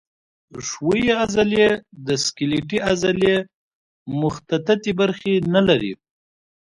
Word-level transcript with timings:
ښویې 0.67 1.13
عضلې 1.21 1.67
د 2.07 2.07
سکلیټي 2.25 2.79
عضلې 2.89 3.35
مخططې 4.21 4.91
برخې 4.99 5.33
نه 5.53 5.61
لري. 5.67 5.93